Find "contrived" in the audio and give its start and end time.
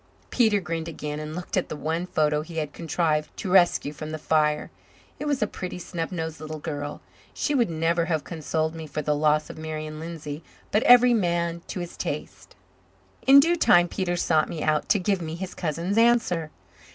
2.73-3.29